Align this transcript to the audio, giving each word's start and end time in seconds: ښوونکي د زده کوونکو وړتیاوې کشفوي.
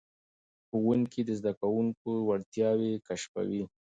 ښوونکي 0.67 1.21
د 1.25 1.29
زده 1.39 1.51
کوونکو 1.61 2.09
وړتیاوې 2.27 2.91
کشفوي. 3.07 3.61